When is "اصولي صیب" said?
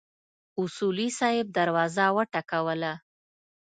0.61-1.45